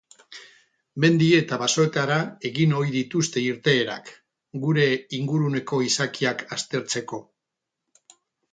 [1.03, 2.17] Mendi eta basoetara
[2.49, 4.11] egin ohi dituzte irteerak,
[4.65, 4.87] gure
[5.21, 7.21] inguruneko izakiak aztertzeko.